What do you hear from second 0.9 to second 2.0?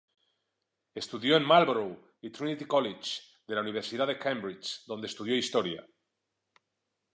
Estudió en Marlborough